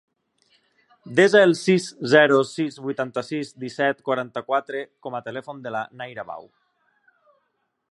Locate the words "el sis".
1.47-1.85